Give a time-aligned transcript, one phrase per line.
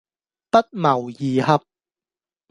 [0.49, 1.63] 不謀而合